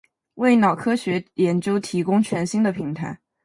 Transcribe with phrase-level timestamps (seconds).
[0.33, 3.15] 为脑科学研究提供全新的平台